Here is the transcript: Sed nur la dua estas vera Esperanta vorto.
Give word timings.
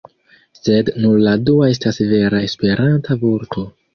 Sed 0.59 0.87
nur 1.03 1.19
la 1.25 1.33
dua 1.51 1.69
estas 1.75 2.01
vera 2.13 2.41
Esperanta 2.47 3.21
vorto. 3.27 3.67